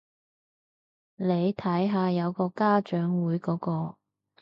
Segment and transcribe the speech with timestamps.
[1.17, 3.97] 你睇下有個家長會嗰個